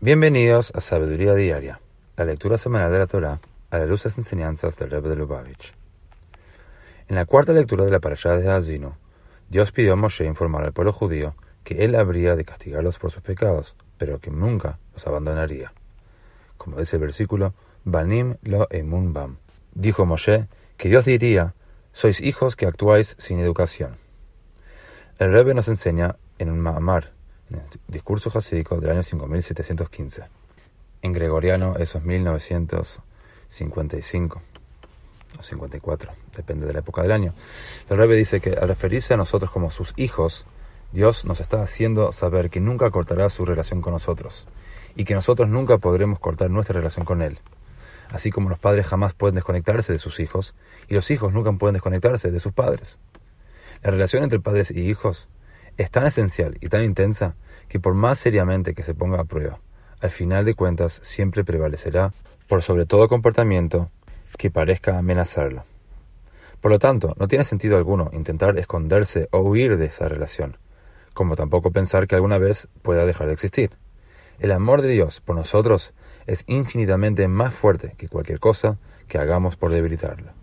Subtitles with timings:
[0.00, 1.80] Bienvenidos a Sabiduría Diaria,
[2.16, 5.16] la lectura semanal de la Torah a la luz de las enseñanzas del Rebbe de
[5.16, 5.74] Lubavitch.
[7.08, 8.96] En la cuarta lectura de la parashá de Azino,
[9.48, 11.34] Dios pidió a Moshe informar al pueblo judío
[11.64, 15.72] que él habría de castigarlos por sus pecados, pero que nunca los abandonaría.
[16.58, 17.52] Como dice el versículo,
[17.84, 19.38] Banim lo emun bam.
[19.74, 20.46] Dijo Moshe
[20.76, 21.54] que Dios diría,
[21.92, 23.96] sois hijos que actuáis sin educación.
[25.18, 27.17] El Rebbe nos enseña en un Ma'amar,
[27.50, 30.24] en el discurso jasídico del año 5715.
[31.02, 34.42] En gregoriano eso es 1955
[35.38, 37.34] o 54, depende de la época del año.
[37.88, 40.44] El Rebbe dice que al referirse a nosotros como sus hijos,
[40.92, 44.46] Dios nos está haciendo saber que nunca cortará su relación con nosotros
[44.96, 47.38] y que nosotros nunca podremos cortar nuestra relación con Él.
[48.10, 50.54] Así como los padres jamás pueden desconectarse de sus hijos
[50.88, 52.98] y los hijos nunca pueden desconectarse de sus padres.
[53.82, 55.28] La relación entre padres y hijos
[55.78, 57.36] es tan esencial y tan intensa
[57.68, 59.60] que por más seriamente que se ponga a prueba,
[60.00, 62.12] al final de cuentas siempre prevalecerá
[62.48, 63.90] por sobre todo comportamiento
[64.36, 65.64] que parezca amenazarlo.
[66.60, 70.56] Por lo tanto, no tiene sentido alguno intentar esconderse o huir de esa relación,
[71.14, 73.70] como tampoco pensar que alguna vez pueda dejar de existir.
[74.40, 75.94] El amor de Dios por nosotros
[76.26, 80.37] es infinitamente más fuerte que cualquier cosa que hagamos por debilitarlo.